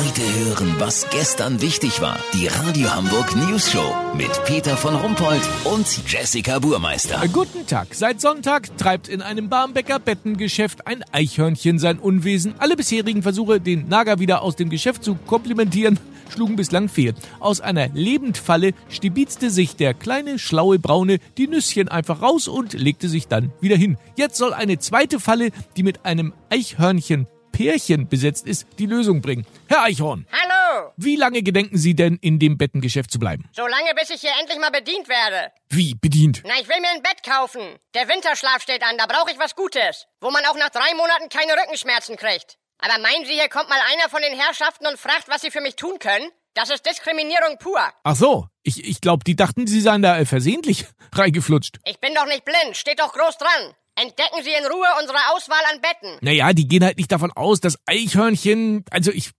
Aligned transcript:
Heute 0.00 0.22
hören, 0.22 0.76
was 0.78 1.10
gestern 1.10 1.60
wichtig 1.60 2.00
war. 2.00 2.18
Die 2.32 2.46
Radio 2.46 2.90
Hamburg 2.90 3.36
News 3.36 3.70
Show 3.70 3.94
mit 4.16 4.30
Peter 4.46 4.74
von 4.74 4.94
Rumpold 4.94 5.42
und 5.64 5.86
Jessica 6.10 6.58
Burmeister. 6.58 7.20
Guten 7.30 7.66
Tag. 7.66 7.88
Seit 7.94 8.18
Sonntag 8.18 8.74
treibt 8.78 9.08
in 9.08 9.20
einem 9.20 9.50
Barmbecker 9.50 9.98
Bettengeschäft 9.98 10.86
ein 10.86 11.04
Eichhörnchen 11.12 11.78
sein 11.78 11.98
Unwesen. 11.98 12.54
Alle 12.56 12.76
bisherigen 12.76 13.22
Versuche, 13.22 13.60
den 13.60 13.88
Nager 13.88 14.18
wieder 14.20 14.40
aus 14.40 14.56
dem 14.56 14.70
Geschäft 14.70 15.04
zu 15.04 15.16
komplimentieren, 15.26 16.00
schlugen 16.30 16.56
bislang 16.56 16.88
fehl. 16.88 17.12
Aus 17.38 17.60
einer 17.60 17.88
Lebendfalle 17.88 18.72
stibizte 18.88 19.50
sich 19.50 19.76
der 19.76 19.92
kleine, 19.92 20.38
schlaue 20.38 20.78
Braune 20.78 21.18
die 21.36 21.46
Nüsschen 21.46 21.88
einfach 21.88 22.22
raus 22.22 22.48
und 22.48 22.72
legte 22.72 23.10
sich 23.10 23.28
dann 23.28 23.52
wieder 23.60 23.76
hin. 23.76 23.98
Jetzt 24.16 24.38
soll 24.38 24.54
eine 24.54 24.78
zweite 24.78 25.20
Falle, 25.20 25.50
die 25.76 25.82
mit 25.82 26.06
einem 26.06 26.32
Eichhörnchen 26.48 27.26
Pärchen 27.52 28.08
besetzt 28.08 28.46
ist, 28.46 28.66
die 28.78 28.86
Lösung 28.86 29.20
bringen. 29.20 29.46
Herr 29.68 29.82
Eichhorn, 29.84 30.26
Hallo! 30.32 30.92
wie 30.96 31.16
lange 31.16 31.42
gedenken 31.42 31.76
Sie 31.78 31.94
denn 31.94 32.16
in 32.20 32.38
dem 32.38 32.58
Bettengeschäft 32.58 33.10
zu 33.10 33.18
bleiben? 33.18 33.48
So 33.52 33.66
lange, 33.66 33.94
bis 33.94 34.10
ich 34.10 34.20
hier 34.20 34.32
endlich 34.40 34.58
mal 34.58 34.70
bedient 34.70 35.08
werde. 35.08 35.52
Wie 35.68 35.94
bedient? 35.94 36.42
Na, 36.44 36.54
ich 36.60 36.68
will 36.68 36.80
mir 36.80 36.90
ein 36.90 37.02
Bett 37.02 37.22
kaufen. 37.22 37.62
Der 37.94 38.08
Winterschlaf 38.08 38.62
steht 38.62 38.82
an, 38.82 38.96
da 38.98 39.06
brauche 39.06 39.30
ich 39.30 39.38
was 39.38 39.54
Gutes. 39.56 40.06
Wo 40.20 40.30
man 40.30 40.44
auch 40.46 40.56
nach 40.56 40.70
drei 40.70 40.94
Monaten 40.96 41.28
keine 41.28 41.52
Rückenschmerzen 41.60 42.16
kriegt. 42.16 42.56
Aber 42.78 42.98
meinen 43.00 43.26
Sie, 43.26 43.34
hier 43.34 43.48
kommt 43.48 43.68
mal 43.68 43.80
einer 43.92 44.08
von 44.08 44.22
den 44.22 44.38
Herrschaften 44.38 44.86
und 44.86 44.98
fragt, 44.98 45.28
was 45.28 45.42
Sie 45.42 45.50
für 45.50 45.60
mich 45.60 45.76
tun 45.76 45.98
können? 45.98 46.28
Das 46.54 46.70
ist 46.70 46.84
Diskriminierung 46.84 47.58
pur. 47.58 47.80
Ach 48.02 48.16
so, 48.16 48.46
ich, 48.62 48.84
ich 48.84 49.00
glaube, 49.00 49.22
die 49.24 49.36
dachten, 49.36 49.66
Sie 49.66 49.80
seien 49.80 50.02
da 50.02 50.24
versehentlich 50.24 50.86
reingeflutscht. 51.12 51.78
Ich 51.84 52.00
bin 52.00 52.14
doch 52.14 52.26
nicht 52.26 52.44
blind, 52.44 52.76
steht 52.76 53.00
doch 53.00 53.12
groß 53.12 53.36
dran. 53.38 53.74
Entdecken 54.00 54.42
Sie 54.42 54.52
in 54.52 54.64
Ruhe 54.66 54.86
unsere 55.00 55.18
Auswahl 55.34 55.62
an 55.72 55.80
Betten. 55.80 56.16
Naja, 56.22 56.52
die 56.54 56.66
gehen 56.66 56.82
halt 56.84 56.96
nicht 56.96 57.12
davon 57.12 57.32
aus, 57.32 57.60
dass 57.60 57.76
Eichhörnchen, 57.86 58.84
also 58.90 59.10
ich 59.12 59.30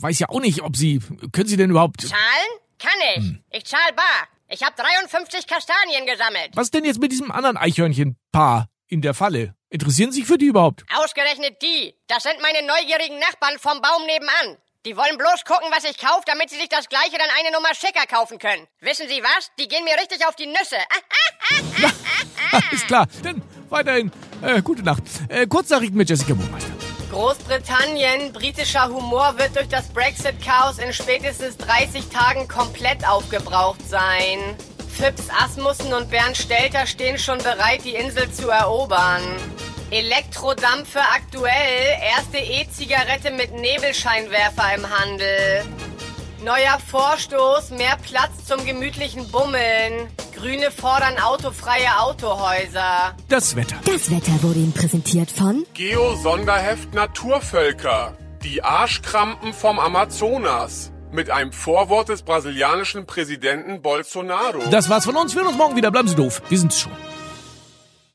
weiß 0.00 0.18
ja 0.18 0.28
auch 0.28 0.40
nicht, 0.40 0.62
ob 0.62 0.76
Sie, 0.76 1.00
können 1.32 1.48
Sie 1.48 1.56
denn 1.56 1.70
überhaupt, 1.70 2.02
Zahlen? 2.02 2.18
Kann 2.78 2.92
ich. 3.16 3.58
Ich 3.58 3.64
zahl 3.64 3.92
bar. 3.96 4.28
Ich 4.48 4.62
habe 4.62 4.74
53 4.76 5.46
Kastanien 5.46 6.06
gesammelt. 6.06 6.50
was 6.54 6.70
denn 6.70 6.84
jetzt 6.84 7.00
mit 7.00 7.12
diesem 7.12 7.30
anderen 7.30 7.56
Eichhörnchenpaar 7.56 8.68
in 8.88 9.02
der 9.02 9.14
Falle? 9.14 9.54
Interessieren 9.70 10.12
Sie 10.12 10.20
sich 10.20 10.28
für 10.28 10.38
die 10.38 10.46
überhaupt? 10.46 10.84
Ausgerechnet 10.96 11.60
die. 11.62 11.94
Das 12.08 12.22
sind 12.22 12.36
meine 12.40 12.66
neugierigen 12.66 13.18
Nachbarn 13.18 13.58
vom 13.58 13.80
Baum 13.80 14.06
nebenan. 14.06 14.58
Die 14.86 14.96
wollen 14.96 15.18
bloß 15.18 15.44
gucken, 15.44 15.68
was 15.70 15.84
ich 15.84 15.98
kaufe, 15.98 16.22
damit 16.26 16.50
sie 16.50 16.56
sich 16.56 16.68
das 16.68 16.88
gleiche 16.88 17.18
dann 17.18 17.28
eine 17.38 17.50
Nummer 17.52 17.74
schicker 17.74 18.06
kaufen 18.06 18.38
können. 18.38 18.66
Wissen 18.80 19.08
Sie 19.08 19.22
was? 19.22 19.50
Die 19.58 19.66
gehen 19.68 19.84
mir 19.84 19.96
richtig 20.00 20.24
auf 20.26 20.36
die 20.36 20.46
Nüsse. 20.46 20.76
Ist 22.70 22.86
klar, 22.86 23.06
dann 23.22 23.42
weiterhin, 23.68 24.10
äh, 24.42 24.62
gute 24.62 24.82
Nacht. 24.82 25.02
Äh, 25.28 25.46
Kurznachrichten 25.46 25.96
mit 25.96 26.08
Jessica 26.08 26.34
Buchmeister. 26.34 26.70
Großbritannien, 27.10 28.32
britischer 28.32 28.88
Humor 28.88 29.34
wird 29.38 29.56
durch 29.56 29.68
das 29.68 29.88
Brexit-Chaos 29.88 30.78
in 30.78 30.92
spätestens 30.92 31.56
30 31.56 32.08
Tagen 32.08 32.46
komplett 32.48 33.06
aufgebraucht 33.08 33.88
sein. 33.88 34.38
Phipps 34.88 35.28
Asmussen 35.30 35.92
und 35.94 36.10
Bernd 36.10 36.36
Stelter 36.36 36.86
stehen 36.86 37.18
schon 37.18 37.38
bereit, 37.38 37.84
die 37.84 37.94
Insel 37.94 38.30
zu 38.32 38.50
erobern. 38.50 39.22
Elektrodampfe 39.90 41.00
aktuell, 41.00 41.98
erste 42.14 42.38
E-Zigarette 42.38 43.30
mit 43.30 43.52
Nebelscheinwerfer 43.52 44.74
im 44.74 44.90
Handel. 44.90 45.64
Neuer 46.44 46.78
Vorstoß, 46.86 47.70
mehr 47.70 47.96
Platz 48.00 48.46
zum 48.46 48.64
gemütlichen 48.64 49.28
Bummeln. 49.28 50.08
Grüne 50.36 50.70
fordern 50.70 51.18
autofreie 51.18 51.98
Autohäuser. 51.98 53.16
Das 53.28 53.56
Wetter. 53.56 53.76
Das 53.84 54.08
Wetter 54.08 54.40
wurde 54.42 54.60
Ihnen 54.60 54.72
präsentiert 54.72 55.32
von 55.32 55.66
Geo-Sonderheft 55.74 56.94
Naturvölker. 56.94 58.16
Die 58.44 58.62
Arschkrampen 58.62 59.52
vom 59.52 59.80
Amazonas. 59.80 60.92
Mit 61.10 61.28
einem 61.30 61.52
Vorwort 61.52 62.08
des 62.08 62.22
brasilianischen 62.22 63.04
Präsidenten 63.06 63.82
Bolsonaro. 63.82 64.60
Das 64.70 64.88
war's 64.88 65.06
von 65.06 65.16
uns. 65.16 65.34
Wir 65.34 65.40
hören 65.40 65.48
uns 65.48 65.58
morgen 65.58 65.74
wieder. 65.74 65.90
Bleiben 65.90 66.06
Sie 66.06 66.14
doof. 66.14 66.40
Wir 66.48 66.58
sind's 66.58 66.80
schon. 66.80 66.92